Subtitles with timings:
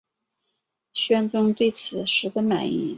[0.93, 2.89] 宣宗对此十分满意。